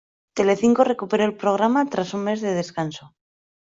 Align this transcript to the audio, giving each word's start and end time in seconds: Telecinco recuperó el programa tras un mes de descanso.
Telecinco 0.33 0.83
recuperó 0.83 1.25
el 1.25 1.37
programa 1.37 1.87
tras 1.87 2.15
un 2.15 2.23
mes 2.23 2.41
de 2.41 2.55
descanso. 2.55 3.13